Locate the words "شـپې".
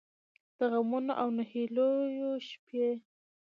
2.47-2.87